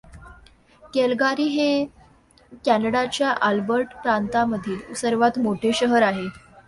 [0.93, 1.85] Calgary हे
[2.65, 6.27] कॅनडाच्या Alberta प्रांतामधील सर्वात मोठे शहर आहे.